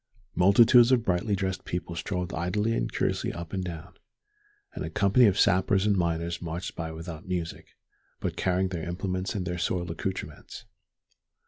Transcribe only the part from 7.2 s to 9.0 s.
music, but carrying their